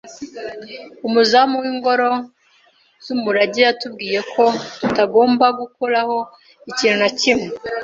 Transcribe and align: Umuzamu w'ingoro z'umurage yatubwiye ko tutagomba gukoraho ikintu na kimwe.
Umuzamu 1.07 1.55
w'ingoro 1.63 2.11
z'umurage 3.03 3.59
yatubwiye 3.67 4.19
ko 4.33 4.43
tutagomba 4.79 5.45
gukoraho 5.59 6.17
ikintu 6.69 6.97
na 7.03 7.09
kimwe. 7.19 7.47